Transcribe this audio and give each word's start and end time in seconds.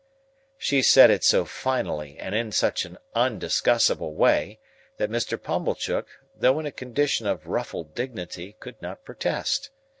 She 0.57 0.81
said 0.81 1.11
it 1.11 1.23
so 1.23 1.45
finally, 1.45 2.17
and 2.17 2.33
in 2.33 2.51
such 2.51 2.85
an 2.85 2.97
undiscussible 3.15 4.15
way, 4.15 4.59
that 4.97 5.11
Mr. 5.11 5.39
Pumblechook, 5.39 6.07
though 6.35 6.57
in 6.59 6.65
a 6.65 6.71
condition 6.71 7.27
of 7.27 7.45
ruffled 7.45 7.93
dignity, 7.93 8.55
could 8.59 8.81
not 8.81 9.05
protest. 9.05 9.69